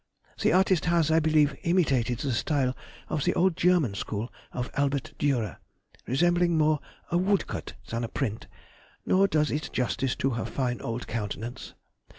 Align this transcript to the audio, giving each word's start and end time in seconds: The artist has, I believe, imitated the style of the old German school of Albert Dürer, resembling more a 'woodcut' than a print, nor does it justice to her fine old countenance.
The 0.41 0.51
artist 0.51 0.85
has, 0.85 1.11
I 1.11 1.19
believe, 1.19 1.55
imitated 1.61 2.17
the 2.17 2.31
style 2.31 2.75
of 3.07 3.23
the 3.23 3.35
old 3.35 3.55
German 3.55 3.93
school 3.93 4.33
of 4.51 4.71
Albert 4.73 5.13
Dürer, 5.19 5.57
resembling 6.07 6.57
more 6.57 6.79
a 7.11 7.19
'woodcut' 7.19 7.73
than 7.87 8.03
a 8.03 8.07
print, 8.07 8.47
nor 9.05 9.27
does 9.27 9.51
it 9.51 9.69
justice 9.71 10.15
to 10.15 10.31
her 10.31 10.45
fine 10.47 10.81
old 10.81 11.05
countenance. 11.05 11.75